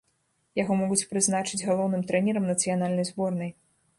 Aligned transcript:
Яго 0.61 0.77
могуць 0.79 1.03
прызначыць 1.11 1.61
галоўным 1.69 2.01
трэнерам 2.11 2.49
нацыянальнай 2.53 3.09
зборнай. 3.13 3.55